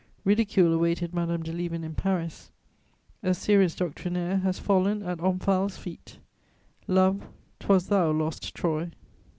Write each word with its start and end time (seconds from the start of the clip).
Ridicule 0.25 0.73
awaited 0.73 1.13
Madame 1.13 1.43
de 1.43 1.53
Lieven 1.53 1.83
in 1.83 1.93
Paris. 1.93 2.49
A 3.21 3.35
serious 3.35 3.75
doctrinaire 3.75 4.37
has 4.37 4.57
fallen 4.57 5.03
at 5.03 5.19
Omphale's 5.19 5.77
feet: 5.77 6.17
"Love, 6.87 7.27
'twas 7.59 7.85
thou 7.85 8.09
lost 8.09 8.55
Troy." 8.55 8.89